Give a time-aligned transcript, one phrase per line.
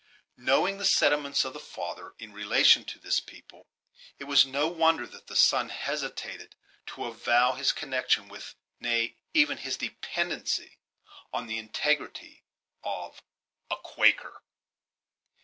[0.39, 3.67] Knowing the sentiments of the father in relation to this people,
[4.17, 6.55] it was no wonder that the son hesitated
[6.87, 10.59] to avow his connection with, nay, even his dependence
[11.31, 12.41] on the integrity
[12.81, 13.21] of,
[13.69, 14.41] a Quaker.